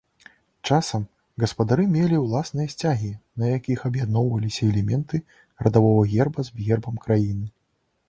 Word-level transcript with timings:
Часам, 0.69 1.03
гаспадары 1.43 1.85
мелі 1.97 2.17
ўласныя 2.21 2.73
сцягі, 2.75 3.11
на 3.43 3.53
якіх 3.57 3.87
аб'ядноўваліся 3.93 4.61
элементы 4.73 5.23
радавога 5.69 6.03
герба 6.19 6.41
з 6.53 6.69
гербам 6.69 7.03
краіны. 7.07 7.47